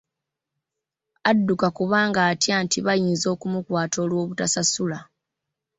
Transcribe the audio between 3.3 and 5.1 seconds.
okumukwata olw'obutasasula.